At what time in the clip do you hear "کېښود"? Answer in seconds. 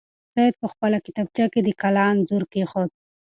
2.51-2.89